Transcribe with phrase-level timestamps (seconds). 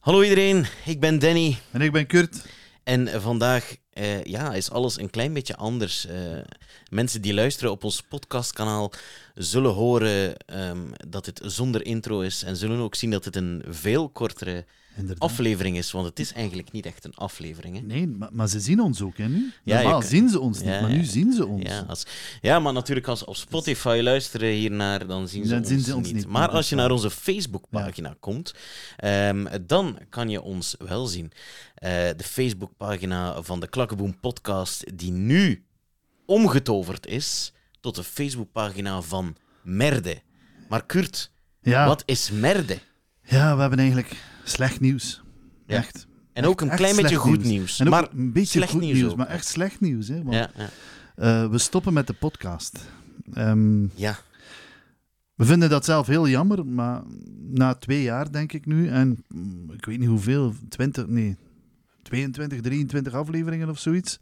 [0.00, 2.46] Hallo iedereen, ik ben Danny En ik ben Kurt.
[2.84, 6.06] en vandaag eh, ja, is alles een klein beetje anders.
[6.06, 6.16] Eh,
[6.90, 8.92] mensen die luisteren op ons podcastkanaal
[9.34, 10.78] zullen horen ehm,
[11.08, 14.64] dat het zonder intro is en zullen ook zien dat het een veel kortere
[14.96, 15.28] Inderdaad.
[15.30, 17.74] aflevering is, want het is eigenlijk niet echt een aflevering.
[17.76, 17.82] Hè?
[17.82, 19.52] Nee, maar, maar ze zien ons ook, hè, nu?
[19.64, 21.04] Ja, Normaal kan- zien ze ons niet, Ja, maar nu ja.
[21.04, 21.62] zien ze ons.
[21.68, 22.04] Ja, als,
[22.40, 25.80] ja, maar natuurlijk als ze op Spotify luisteren hiernaar, dan zien ze, Dan ons, zien
[25.80, 26.14] ze ons niet.
[26.16, 28.54] niet, Maar als je naar onze Facebookpagina komt,
[28.96, 31.32] ehm, dan kan je ons wel zien.
[31.74, 35.62] Eh, de Facebookpagina van de Klakkeboom podcast, die nu
[36.26, 40.22] omgetoverd is tot de Facebookpagina van Merde.
[40.68, 41.86] Maar Kurt, Ja.
[41.86, 42.78] wat is Merde?
[43.22, 45.22] ja, we hebben eigenlijk slecht nieuws.
[45.66, 45.76] Ja.
[45.76, 46.06] Echt.
[46.32, 47.80] En ook een klein beetje goed nieuws.
[47.80, 50.08] En ook maar een beetje goed nieuws maar echt slecht nieuws.
[50.08, 50.70] Hè, want, ja, ja.
[51.14, 52.78] eh, we stoppen met de podcast.
[53.32, 54.18] Ehm, ja,
[55.34, 57.02] we vinden dat zelf heel jammer, maar
[57.40, 61.36] na twee jaar denk ik nu, en mm, ik weet niet hoeveel, 20, nee,
[62.02, 64.20] 22, 23 afleveringen of zoiets,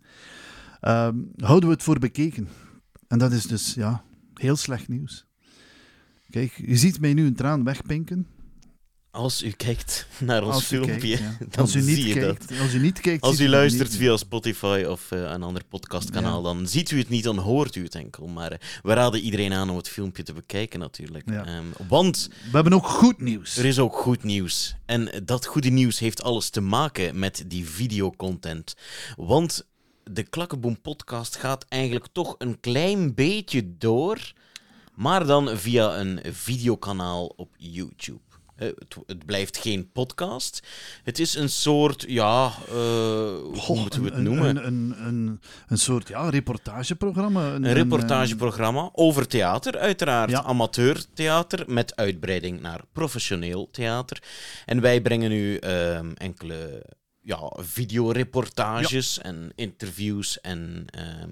[0.81, 2.49] ehm, houden we het voor bekeken.
[3.09, 5.27] En dat is dus, ja, heel slecht nieuws.
[6.31, 8.27] Kijk, je ziet mij nu een traan wegpinken.
[9.11, 11.37] Als u kijkt naar ons filmpje, kijkt, ja.
[11.51, 12.39] dan als u niet zie je dat.
[12.61, 16.43] Als u niet kijkt, Als u luistert via Spotify of eh, een ander podcastkanaal, Ja.
[16.43, 18.27] dan ziet u het niet, dan hoort u het enkel.
[18.27, 21.31] Maar eh, we raden iedereen aan om het filmpje te bekijken natuurlijk.
[21.31, 21.45] Ja.
[21.47, 23.57] Ehm, want We hebben ook goed nieuws.
[23.57, 24.75] er is ook goed nieuws.
[24.87, 28.75] En dat goede nieuws heeft alles te maken met die videocontent.
[29.17, 29.67] Want
[30.11, 34.33] de Klakkeboom podcast gaat eigenlijk toch een klein beetje door,
[34.95, 38.21] maar dan via een videokanaal op YouTube.
[38.59, 40.63] Eh, Het, het blijft geen podcast.
[41.05, 42.75] Het is een soort, ja, eh,
[43.67, 44.57] hoe moeten we het een, noemen?
[44.57, 47.55] Een, een, een, een soort ja, reportageprogramma.
[47.55, 50.31] Een reportageprogramma over theater, uiteraard.
[50.31, 50.43] Ja.
[50.43, 54.23] Amateurtheater met uitbreiding naar professioneel theater.
[54.67, 56.85] En wij brengen nu ehm, enkele
[57.21, 60.85] ja, videoreportages en interviews en...
[60.87, 61.31] ehm,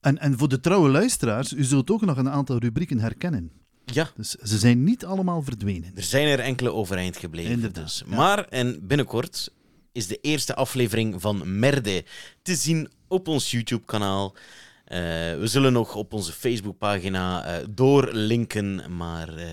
[0.00, 3.61] En, en voor de trouwe luisteraars, u zult ook nog een aantal rubrieken herkennen.
[3.84, 5.92] Ja, Dus ze zijn niet allemaal verdwenen.
[5.94, 7.52] er zijn er enkele overeind gebleven.
[7.52, 8.02] Inderdaad, Dus.
[8.08, 8.16] ja.
[8.16, 9.50] Maar, en binnenkort
[9.92, 12.04] is de eerste aflevering van Merde
[12.42, 14.34] te zien op ons YouTube-kanaal.
[14.84, 14.98] Eh,
[15.38, 19.46] we zullen nog op onze Facebookpagina eh doorlinken, maar eh,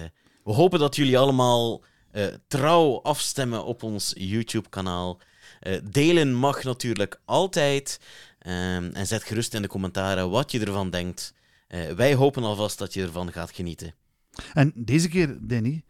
[0.44, 1.84] we hopen dat jullie allemaal
[2.48, 5.20] trouw afstemmen op ons YouTube-kanaal.
[5.84, 8.00] Delen mag natuurlijk altijd.
[8.40, 11.34] Ehm, en zet gerust in de commentaren wat je ervan denkt.
[11.96, 13.94] Wij hopen alvast dat je ervan gaat genieten.
[14.54, 15.84] En deze keer, Danny,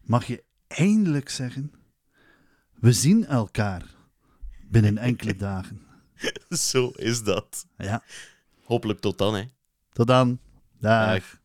[0.00, 1.72] mag je eindelijk zeggen:
[2.74, 3.84] we zien elkaar
[4.68, 5.86] binnen enkele dagen.
[6.48, 7.66] Zo is dat.
[7.76, 8.02] Ja,
[8.64, 9.44] Hopelijk tot dan, hè.
[9.92, 10.38] tot dan.
[10.78, 11.12] Dag.
[11.14, 11.37] Dag.